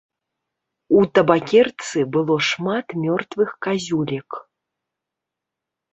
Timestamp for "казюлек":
3.67-4.29